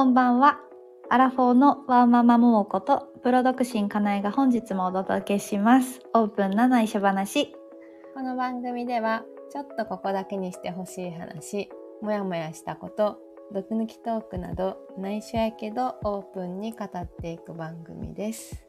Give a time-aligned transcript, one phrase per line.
[0.00, 0.58] こんばんは。
[1.10, 6.00] アラフォーのワーママももことプロ独身かなえが本日もお届けします。
[6.14, 7.52] オープンな内緒話。
[8.14, 11.68] この番組ではちょっとここだけにしてほしい話
[12.00, 13.18] もやもやしたこと
[13.52, 18.64] 毒抜きトークなど内緒やけどオープンに語っていく番組です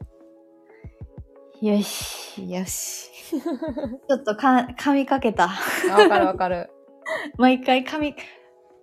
[1.62, 2.50] よし。
[2.50, 5.48] よし ちょっとか噛みかけた。
[5.48, 6.68] わかるわかる
[7.38, 8.14] 毎回噛み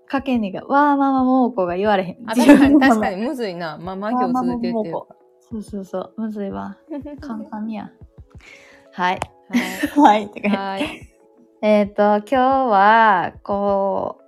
[0.09, 2.29] かけんねんが、わーママももこが言われへん。
[2.29, 3.15] あ確かに確かに。
[3.17, 4.91] にむずいなまあ魔行続けてて
[5.39, 6.13] そうそうそう。
[6.17, 6.77] むずいわ。
[7.21, 7.91] 簡単にや。
[8.91, 9.19] はい。
[9.95, 10.29] ははい。
[10.49, 11.09] はい
[11.61, 14.19] えっ、と、今日は、こ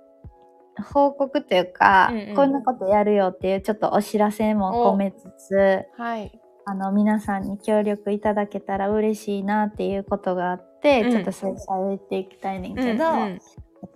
[0.78, 13.40] う、報告というか、うんうんこんなことやるよっていうちょっとお知らせも込めつつ、はいあの、皆さんに協力いただけたら嬉しいなっていうことがあって、うんちょっとそれ喋っていきたいねんけど、うんえっ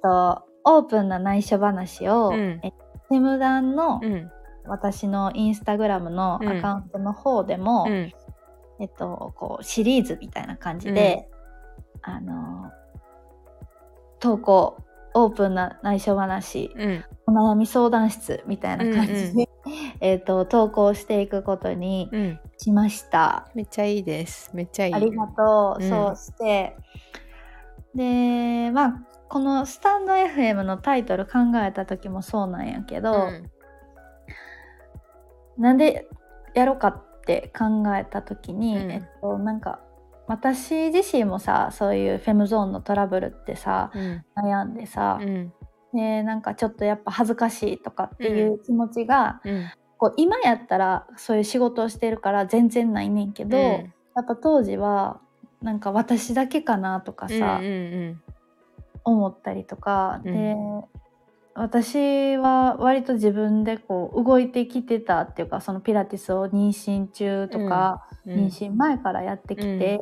[0.02, 2.60] と、オープンな内緒話を、うん。
[2.62, 2.72] え
[3.08, 4.12] テムダンのうん。
[4.12, 4.32] うん
[4.68, 8.12] 私のインスタグラムのアカウントの方でも、うん。
[8.78, 11.28] えっと、こう、シリーズみたいな感じで、
[12.02, 12.70] あの、
[14.20, 14.78] 投稿、
[15.14, 17.04] オープンな内緒話、うん。
[17.26, 19.48] お悩み相談室みたいな感じで、
[20.00, 22.40] えっと、投稿していくことにうん。
[22.58, 23.48] しました。
[23.54, 24.50] めっちゃいいです。
[24.54, 24.94] めっちゃいい。
[24.94, 25.82] ありがとう。
[25.82, 25.88] うん。
[25.88, 26.76] そうして、
[27.96, 33.50] で、まあ、このスタンド FM のタイトル考えた時もそうなんやけど、うん
[35.58, 36.06] なんで
[36.54, 38.90] やろうかって考えた時に、うん。
[38.90, 39.80] えっとなんか
[40.26, 44.24] 私自身もさそういうフェムゾーンのトラブルってさうん。
[44.36, 45.52] 悩んでさ、うん。
[45.94, 49.70] でなんかちょっとやっぱ恥ずかしいとかっていう気持ちが、うん。
[49.98, 53.64] こう今やったらそういう仕事をしてるから全然ないねんけど、うん。
[53.64, 55.20] やっぱ当時は
[55.62, 57.68] なんか私だけかなとかさ、うんう
[58.12, 58.22] ん
[59.08, 60.32] 思ったりとか、うん。
[60.32, 60.56] で
[61.54, 68.46] 私は割と自分でこう動いてきてたっていうかそのピラティスを妊娠中とか、うん。
[68.46, 70.00] 妊娠前からやってきて、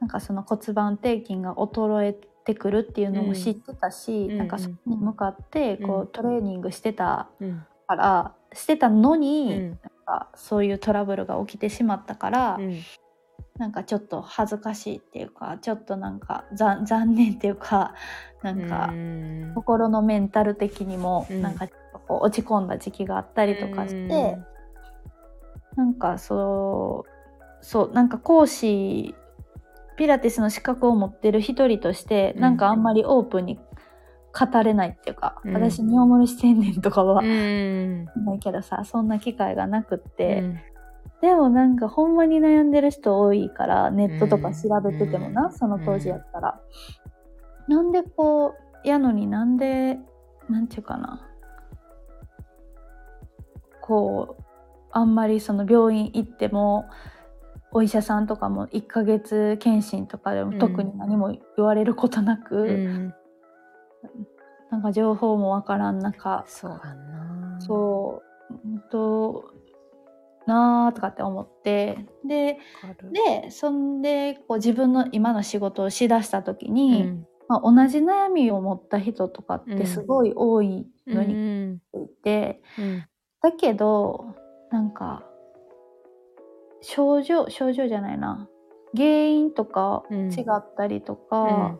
[0.00, 2.12] なんかその骨盤底筋が衰え
[2.44, 4.38] てくるっていうのも知ってたし、うん。
[4.38, 7.64] なんかそこに向かってこう、うんトレーニングしてたうん。
[7.86, 9.68] からしてたのに、うん。
[9.70, 12.80] なんかそういうトラブルが起きてしまったから、うん
[13.58, 17.94] なんかちょっと恥ずかしいっていうかちょっとなんかざ残念っていうか
[18.42, 18.90] なんか。
[18.92, 21.42] うん心のメンタル的にもうん。
[21.42, 21.68] なんか
[22.08, 24.38] こう落ち込んだ時期があったりとかして、
[25.76, 29.14] なんかそうそうなんか講師
[29.96, 32.40] ピラティスの資格を持ってる一人として、うん。
[32.42, 33.58] なんかあんまりオープンに
[34.32, 35.52] 語れないっていうか、うん。
[35.52, 37.28] 私尿漏れしてんねんとかはな
[38.34, 40.60] いけどさそんな機会がなくって、うん
[41.20, 45.52] でもなんかほんまに悩んでる人多いからネットとか調べててもな、うん。
[45.52, 46.60] その当時やったら、
[47.68, 48.54] なんでこ
[48.84, 49.98] うやのになんで
[50.48, 51.26] なんていうかな。
[53.82, 54.42] こう
[54.92, 56.86] あんまりその病院行っても
[57.72, 63.14] お医者さんとかも1ヶ月検診とかでも特に何も言われることなく、うん。
[64.70, 66.80] なんか情報もわからん中そう
[67.58, 68.54] そう。
[68.54, 69.49] うんと
[70.46, 72.58] なーとかって思ってで
[73.12, 77.26] でそんでこう自分の今の仕事をしだした時うに、ん。
[77.48, 83.04] まあ、同じ悩みを持った人とかってすごい多いのにうんいて、うん。
[83.42, 84.36] だけど
[84.70, 85.24] なんか
[86.80, 88.48] 症状症状じゃないな。
[88.96, 90.30] 原因とかうん。
[90.30, 91.78] 違ったりとか、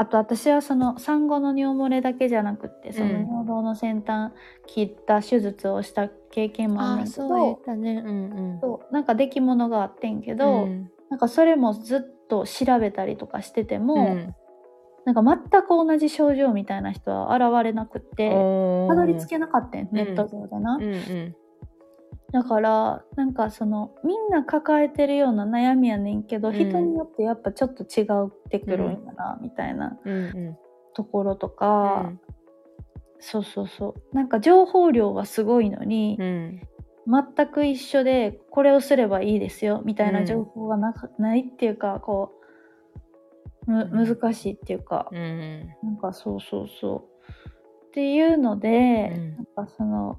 [0.00, 3.26] あと私はその産後の尿漏れだけじゃなくってそのうん。
[3.26, 4.32] 尿道の先端
[4.66, 7.04] 切った手術をした経験もあん
[7.76, 8.00] ね。
[8.00, 8.94] んけど、うん。
[8.94, 10.90] なんか出来物があってんけうど、ん。
[11.10, 14.34] なんかそれもずっと調べたりとかしてても、うん。
[15.04, 15.22] なんか
[15.52, 19.88] 全く同じ症状みたいな人は現れなくってたどり着けなかったん。
[19.92, 21.36] ネット上でな、うんうん
[22.32, 26.54] だからなんかそのみんな抱えてるような悩みやねんけど、うん。
[26.54, 29.98] 人によってやっぱちょっと違ってくるんだな、みたいな
[30.94, 32.20] ところとうか、ん。
[33.18, 34.14] そうそうそう。
[34.14, 36.60] なんか情報量はすごいのに、うん。
[37.06, 40.26] 全く一緒でこれをすればいいですよみたいなうん。
[40.26, 42.32] 情報がな,、ないっていうかこ
[43.66, 45.68] う難しいっていうか、うん。
[45.82, 47.30] なんかそうそうそう。
[47.86, 48.68] っていうので、
[49.16, 49.36] うん。
[49.36, 50.18] なんかその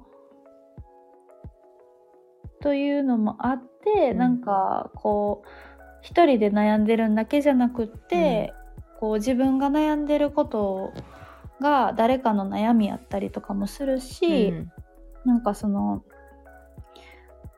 [2.62, 4.18] というのもあって、うん。
[4.18, 5.48] なんかこう
[6.00, 8.52] 一人で悩んでるんだけじゃなくって、
[8.98, 10.92] こう自分が悩んでること
[11.60, 14.72] が誰かの悩みやったりとかもするし、うん。
[15.24, 16.02] なんかその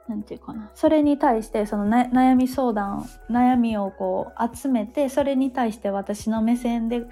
[0.07, 7.05] なんていうかなそれに対してそのな悩み相談悩みをこう集めてそれに対して私の目線で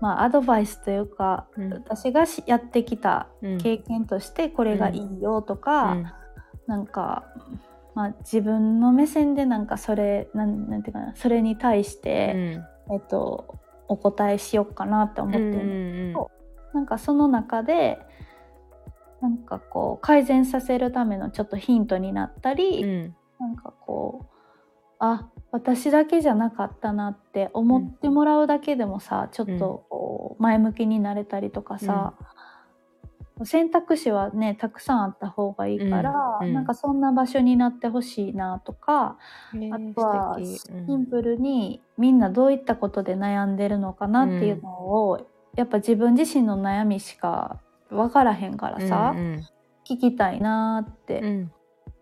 [0.00, 1.72] まあアドバイスというか、うん。
[1.72, 3.58] 私がしやってきたうん。
[3.58, 6.12] 経験としてこれがいいよとか、うん
[6.68, 7.24] なんか、
[7.94, 12.64] まあ、自分の目線でなんかそれなんなんていうかなそれに対しうて、ん。
[12.90, 16.14] えっと、お答えしようかなって思ってる、うん
[16.74, 17.98] なんかその中で
[19.22, 23.16] なんかこう改善させるためのちょっとヒントになったり、うん。
[23.40, 24.38] なんかこう
[24.98, 32.14] あ私だけじゃなかったなって思ってもらうだけでもさ、ちょっとこう前向きになれたりとかさ、
[33.44, 36.54] 選択肢はねたくさんあった方がいいから、うんうん。
[36.54, 39.18] なんかそんな場所になってほしいなとか、
[39.54, 45.26] うんあとはシンプルにみんなどういったことで悩んでるのかなっていうのを、
[45.56, 49.46] やっぱ自分自身の悩みしか分からへんからさ、うん
[49.88, 51.50] 聞きたいなっうてん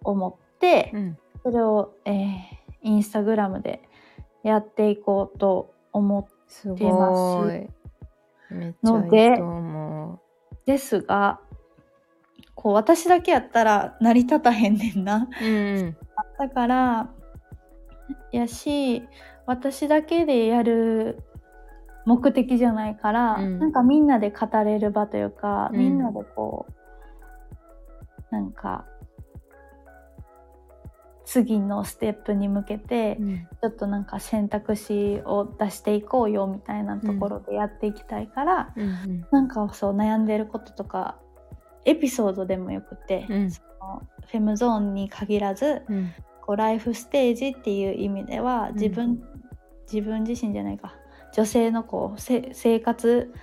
[0.03, 1.19] 思って、うん。
[1.43, 3.83] それを、えーインスタグラムで
[4.45, 7.69] やっていこうと思っす出ますごい
[8.51, 10.21] めっちゃのでいいと思
[10.67, 11.41] ですが
[12.55, 15.29] こう私だけやったら成り立たへんねんな。
[15.41, 15.97] ううん。
[16.39, 17.11] だから
[18.33, 19.03] やし
[19.47, 21.23] 私だけでやる
[22.07, 23.59] 目的じゃないから、うん。
[23.59, 25.79] なんかみんなで語れる場というか、うん。
[25.79, 28.85] みんなでこうなんか
[31.27, 33.49] 次のステップに向けて、うん。
[33.61, 41.17] ちょっとなんか選択肢を出していこうよみたいなところでやっていきたいから、うんなんかそう悩んでることとか
[41.85, 43.51] エピソードでもよくて、うん。
[43.51, 46.13] そのフェムゾーンに限らずうん。
[46.43, 48.75] こうライフステージっていう意味ではん。
[48.75, 49.21] 自分、
[49.93, 50.95] 自分自身じゃないか。
[51.33, 53.35] 女性のこうせ生活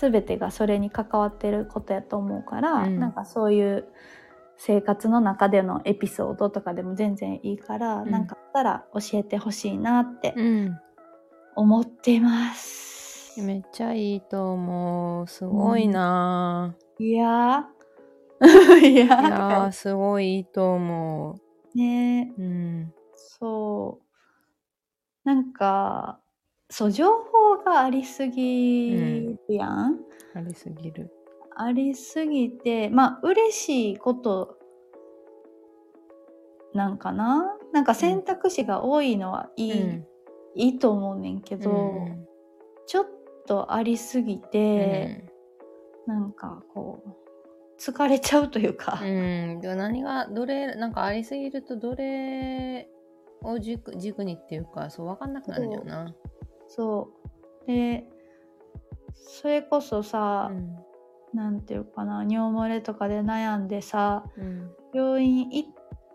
[0.00, 2.98] 全てがそれに関わってることやと思うから、うん。
[2.98, 3.84] なんかそういう
[4.56, 8.10] 生活の中でのエピソードとかでも全然いいから、うん。
[8.10, 10.78] なんかあったら教えてほしいなってうん。
[11.54, 13.40] 思ってます。
[13.40, 15.26] めっちゃいいと思う。
[15.26, 17.76] すごいな、 いやー。
[18.80, 21.38] いやいやすごいいいと思
[21.74, 22.32] ね。
[22.36, 22.94] ううん。
[23.14, 24.06] そう。
[25.24, 26.20] なんか
[26.68, 29.98] そう情報がありすぎるやん、
[30.34, 31.10] ありすぎる
[31.58, 34.58] ありすぎてまあ嬉しいこと
[36.74, 37.56] なんかな？
[37.72, 40.06] なんか選択肢が多いのはいい,、うん。
[40.54, 42.26] いいと思うねんけど、うん。
[42.86, 43.06] ちょっ
[43.46, 45.30] とありすぎて、
[46.06, 47.10] なんかこう
[47.80, 52.88] 疲れちゃうというか、うん、でも何がどれなんかありすぎるとどれ
[53.42, 56.14] を軸軸にっていうかそう分かんなくなるんだよな。
[56.68, 57.10] そ
[57.64, 57.66] う。
[57.66, 58.04] で
[59.14, 60.76] それこそさ、うん
[61.36, 64.70] なんていうかな尿漏れとかで悩んでさうん。
[64.94, 65.68] 病院行っ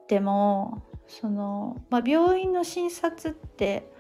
[0.08, 3.92] てもその、まあ、病院の診察って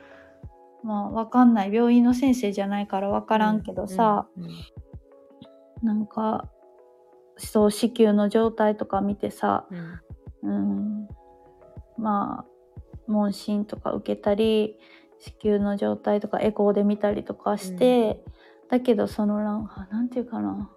[0.84, 1.74] まあわかんない。
[1.74, 4.50] 病院の先生じゃないからわからんけどさ、うん
[5.84, 6.48] なんか
[7.38, 9.68] そう子宮の状態とか見てさ、
[10.44, 11.04] うん。
[11.04, 11.08] うん、
[11.98, 12.46] まあ
[13.08, 14.78] 問診とか受けたり
[15.20, 18.24] 子宮の状態とかエコーで見たりとかして、
[18.70, 20.70] だけどそのなんかなんていうかな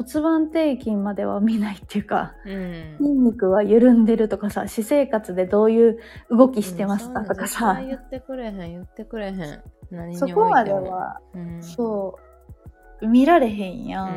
[0.00, 2.96] 骨盤底筋までは見ないっていうかうん。
[2.98, 5.98] 筋肉は緩んでるとかさ私生活でどういう
[6.30, 9.62] 動きしてますかとかさ、うん言ってくれへん言ってくれへん。
[9.90, 11.62] 何にそこまでは、うん。
[11.62, 12.18] そ
[13.02, 14.12] う見られへんや、うん。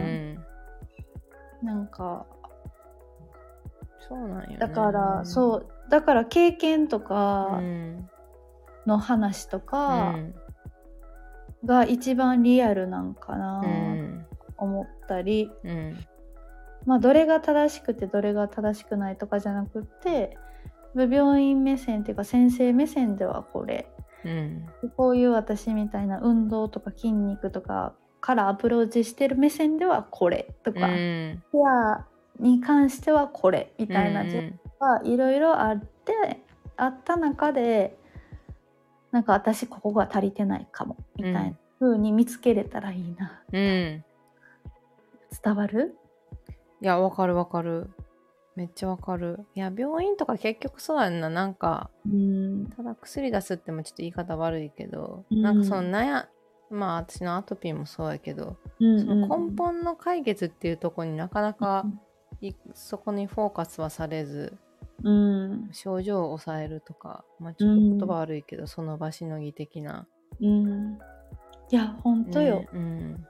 [1.63, 2.25] んなんか
[4.07, 4.57] そうなんよね。
[4.59, 8.09] だから、そうだから経験とかうん。
[8.85, 10.33] の話とうかん。
[11.65, 14.02] が一番リアルなんかな、うん
[14.63, 16.05] 思ったりうん。
[16.85, 20.37] まあどれが正しくてどれが正しくないとかじゃなくって
[20.95, 23.87] 病院目線っていうか先生目線ではこれ。
[24.25, 24.65] うん。
[24.97, 31.43] こういう私みたいな運動とか筋肉とかからアプローチしてる目線ではこれとか、うん。
[31.51, 32.05] ケア
[32.39, 36.41] に関してはこれみたいながいろいろあって
[36.75, 37.97] あった中で
[39.11, 44.03] なんか私ここが足りてないかもみたいな風に見つけれたらいいな、うん
[45.43, 45.95] 伝わる？
[46.81, 47.89] いやわかるわかる。
[48.55, 49.39] めっちゃわかる。
[49.55, 51.29] いや病院とか結局そうやんな。
[51.29, 52.67] なんかうん。
[52.67, 55.41] ただ薬出すってもちょっと言い方悪いけど、うん。
[55.41, 56.27] なんかその悩
[56.69, 61.99] まあ私のアトピーもそうやけど、うんその根本の解決っていうところになかなかうん。
[62.41, 64.57] いそこにフォーカスはされず
[65.03, 65.69] うん。
[65.71, 70.07] 症状を抑えるとか、まあ、ちょっと言葉悪いけど、その場しのぎ的な。
[70.41, 70.99] うん。
[71.69, 73.25] いや本当よ、ねうん、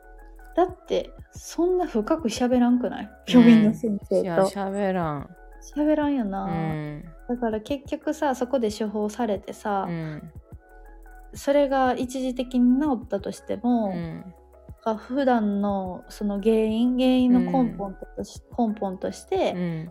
[0.55, 3.09] だってそんな深く喋らんくない？
[3.27, 5.29] 病院の先生いやと喋らん。
[5.75, 7.03] 喋らんような、ん。
[7.29, 10.31] だから結局さそこで処方されてさ、うん。
[11.33, 14.33] それが一時的に治ったとしても、うん。
[14.85, 19.89] が普段のその原因原因の根本とし,、根本として、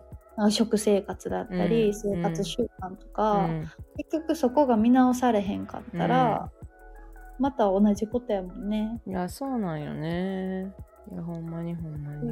[0.51, 1.93] 食生活だったり、うん。
[1.93, 3.67] 生活習慣とうか、ん。
[3.97, 6.51] 結局そこが見直されへんかったら、
[7.39, 9.01] また同じことやもんね。
[9.07, 10.73] いやそうなんよね。
[11.11, 12.31] いやほんまにほんまに。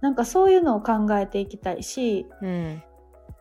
[0.00, 2.82] なんかそういうのを考えていきたいしうん。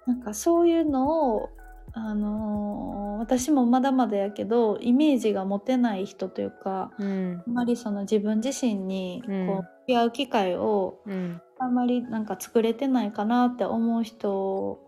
[0.06, 1.50] なんかそういうのを、
[1.94, 7.44] あのー私もまだまだやけどイメージが持てない人というかうん。
[7.46, 9.46] あんまりその自分自身にこううん。
[9.48, 11.42] 向き合う機会をうん。
[11.60, 14.80] あんまりなんか作れてないかなって思う人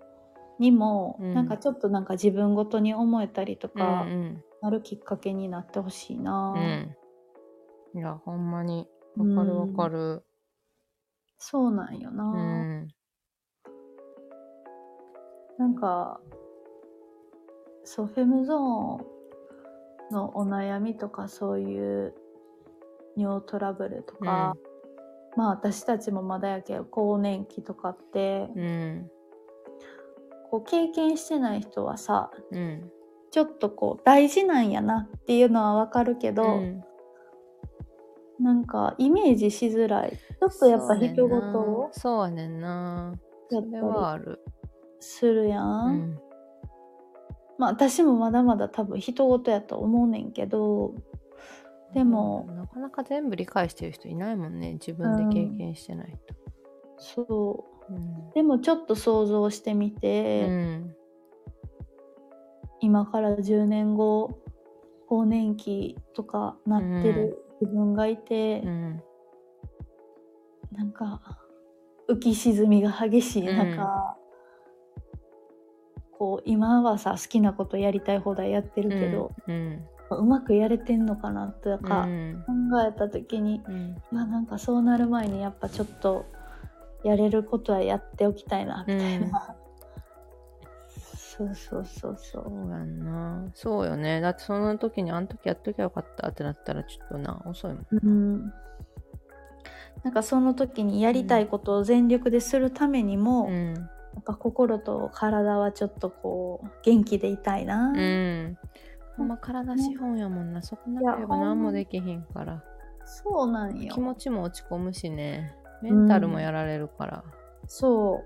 [0.59, 1.33] にも、うん。
[1.33, 7.99] なんかちょっとなんか自分ごとに思えたりとかうんなるきっかけになってほしいな、うん。
[7.99, 8.87] いやほんまに。
[9.17, 10.23] わかるわかる。
[11.37, 12.87] そうなんよな、うん
[15.57, 16.21] なんか
[17.83, 19.03] そうフェムゾー
[20.11, 22.15] ンのお悩みとかそういう
[23.17, 24.55] 尿トラブルとか、
[25.35, 29.11] まあ私たちもまだやけど更年期とかって、うん。
[30.49, 32.91] こう経験してない人はさうん
[33.31, 36.83] ちょっとこう大事なんやなっていうのはわかるけど、うん。
[38.39, 40.11] なんかイメージしづらい。
[40.11, 43.13] ちょっとやっぱ人ごとをそうやねんな。
[43.49, 44.41] それはある
[44.99, 46.11] するや、うん。
[46.13, 46.19] ん
[47.57, 50.95] まあ私もまだまだ多分人ごとやと思うねんけど
[51.93, 56.35] でもなかなか全部理解してる人いないもんね自分で経験してないと。
[56.97, 57.93] そう。
[57.93, 58.31] うん。
[58.33, 60.95] でもちょっと想像してみて、うん
[62.81, 64.39] 今から10年後
[65.07, 69.03] 更年期とかなってる自分がいて、うん。
[70.71, 71.21] なんか
[72.09, 74.17] 浮き沈みが激しい中、
[76.17, 79.87] こう今はさ好きなことやりたい放題やってるけど、うん。
[80.11, 82.43] うまくやれてんのかなとうかん。
[82.69, 83.95] 考えた時に、うん。
[84.13, 86.25] いやなんかそうなる前にやっぱちょっと
[87.03, 89.55] やれることはやっておきたいなみたいな、
[91.37, 92.43] そうそうそうそう。
[92.43, 93.49] そうやんな。
[93.53, 94.19] そうよね。
[94.19, 97.85] だってその時にあの時やっときゃよかったってなったらちょっとな遅いもん。
[97.91, 98.53] うん。
[100.03, 103.73] なんかその時にやりたいことを全力でするためにも、うん。
[103.75, 108.57] やっぱ心と体はちょっとこう元気でいたいな、うん。
[109.15, 110.61] ほんま体資本やもんな。
[110.61, 112.61] そこなければ何もできひんから。
[113.05, 113.93] そうなんよ。
[113.93, 115.55] 気持ちも落ち込むしね。
[115.81, 117.23] メンタルもやられるから。
[117.67, 118.25] そ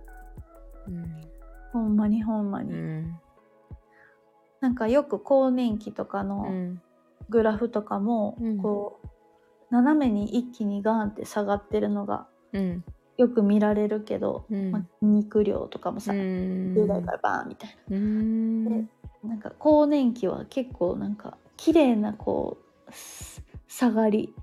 [0.88, 0.92] う。
[0.92, 1.35] うん
[1.76, 3.20] ほんまにほんまうに、ん。
[4.62, 6.82] なんかよく更年期とかうのん。
[7.28, 8.58] グラフとかも、うん。
[8.60, 9.08] こう
[9.72, 12.86] 斜めに一気にガーンって下がってるのがうん。
[13.18, 14.72] よく見られるけど、うん。
[14.72, 16.74] まあ、肉量とかもさ、うん。
[16.74, 18.64] 10代からバーンみたいうん。
[18.70, 18.88] で
[19.24, 24.34] ななんか更年期は結構なんか綺麗なこうす下がり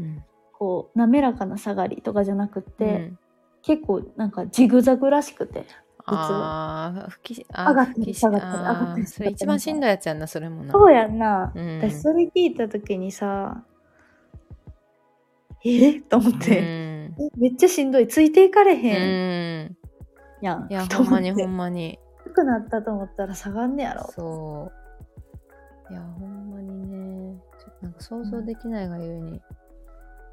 [0.00, 0.24] うん。
[0.52, 3.18] こう滑らかな下がりとかじゃなくて、うん。
[3.60, 5.66] 結構なんかジグザグらしくて
[6.14, 10.72] ああ、吹き、あ上がったり吹き下がったりあー上がったりそれ一番しんどいやつやんな、それもな。
[10.72, 11.78] そうやんな、うん。
[11.78, 13.64] 私それ聞いた時にさ
[15.64, 16.00] え？
[16.08, 16.64] と思って、うん。
[16.64, 18.08] えめっちゃしんどい。
[18.08, 19.76] ついていかれへん、
[20.40, 20.44] うん。
[20.44, 20.66] やん。
[20.70, 21.98] いや、ほんまにほんまに。
[22.24, 24.10] 低くなったと思ったら下がんねやろ。
[24.14, 24.70] そ
[25.90, 25.92] う。
[25.92, 27.40] いや、ほんまにね。
[27.58, 29.42] ちょっとなんか想像できないがゆえに。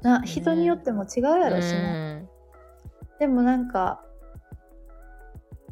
[0.02, 2.28] な人によっても違うやろしね、
[3.18, 4.04] でもなんか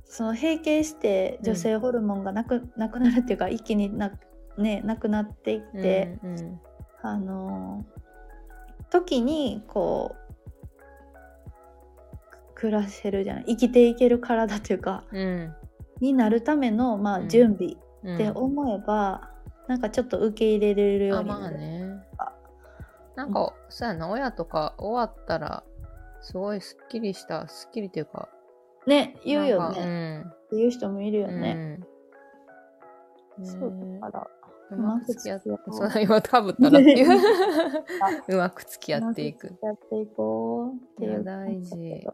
[0.07, 4.13] その閉経して女性ホルモンがなく,、なくなるっていうか一気にな,、
[4.59, 5.83] ね、なくなっていっうん。
[5.83, 6.61] て、うんうん
[7.03, 7.85] あの
[8.89, 10.35] 時にこう
[12.55, 15.55] 暮らせるじゃない生きていける体というかうん。
[16.01, 19.31] になるための、まあ、うん準備うんって思えば、
[19.67, 22.01] なんかちょっと受け入れれるよあ、うになる。
[23.17, 25.65] なんか、そうやな、親とか終わったら、
[26.21, 28.29] すごいすっきりした、すっきりっていうか、
[28.87, 31.41] ね言うよね、っていう人もいるようん。
[31.41, 31.79] ね。
[33.39, 33.47] うん。
[33.47, 34.27] そうねだから。
[34.71, 35.51] うまく付き合って。
[35.71, 35.91] そう。
[36.03, 37.21] 今かぶったらっていう。
[38.29, 39.49] うまく付き合っていく。
[39.49, 41.25] 付き合っていこうっていう。
[41.25, 41.77] 大事。
[41.77, 42.07] ね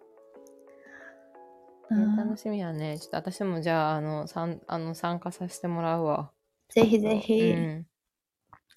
[1.90, 2.98] ね楽しみやね。
[2.98, 6.30] ちょっと私もじゃああのさんあの参加させてもらうわ。
[6.68, 7.86] ぜひぜひ、うん、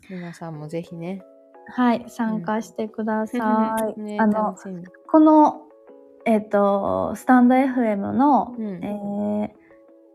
[0.10, 1.24] 皆さんもぜひね。
[1.68, 4.00] はい参加してください。
[4.02, 4.56] ねあの
[5.12, 5.62] この
[6.26, 8.84] えっ、とスタンド FM の、うん。
[8.84, 9.64] えー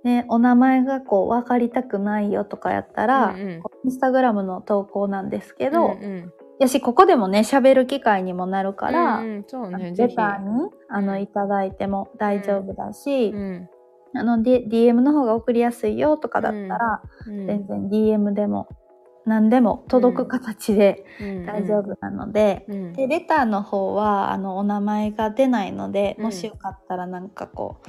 [0.04, 3.62] ね、お名前がこう分かりたくないよとかやったら、うんうん。
[3.84, 6.32] インスタグラムの投稿なんですけど、うんうん。
[6.60, 9.76] やしここでもね喋る機会にもなるから、うんうん。
[9.76, 11.22] ねレターにあのうん。
[11.22, 13.68] いただいても大丈夫だし、うん。
[14.14, 17.46] あの D- DM の方が送りやすいよとかだったら、うん。
[17.46, 18.68] 全然 DM でも
[19.28, 21.46] 何でも届く形でうん。
[21.46, 22.92] 大丈夫なので、うん。
[22.94, 26.24] でレターの方はあのお名前が出ないので、うん。
[26.24, 27.88] もしよかったらなんかこう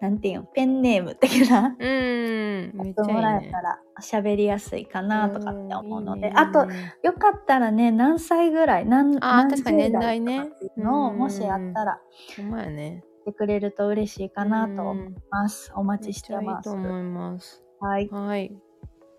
[0.00, 6.66] なんていうのペンネーム的なやってもらえねたら喋りやすいかなとかって思うので、あと
[7.02, 10.50] よかったらね何歳ぐらい何何あー確かに年十代ね。
[10.76, 12.00] のもしあったら
[12.36, 13.02] ほんまやね。
[13.24, 15.72] 言ってくれると嬉しいかなと思います。
[15.74, 16.70] お待ちしちゃいいとてます。
[16.70, 17.64] 思います。
[17.80, 18.52] はい、はい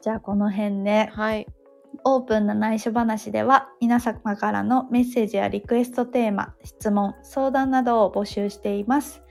[0.06, 1.48] じゃあこの辺で、はい、
[2.04, 9.24] オープンな内緒話では皆様からのメッセージやリクエストテーマ質問相談などを募集しています。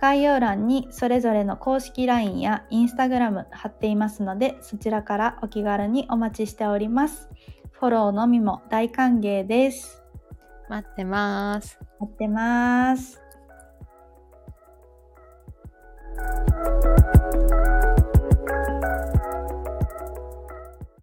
[0.00, 7.28] 概要欄にそれぞれの公式 LINE や Instagram 貼っていますのでそちらからお気軽にお待ちしております。
[7.72, 10.04] フォローのみも大歓迎です。
[10.68, 11.80] 待ってます。
[11.98, 13.20] 待ってます。